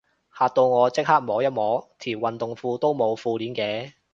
[0.35, 3.93] 嚇到我即刻摸一摸，條運動褲都冇褲鏈嘅